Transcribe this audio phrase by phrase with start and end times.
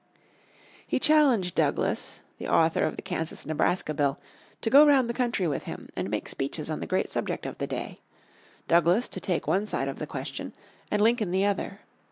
[0.89, 4.17] In 1858 he challenged Douglas, the author of the Kansas Nebraska Bill,
[4.61, 7.59] to go round the country with him and make speeches on the great subject of
[7.59, 7.99] the day:
[8.67, 10.53] Douglas to take one side of the question
[10.89, 11.81] and Lincoln the other.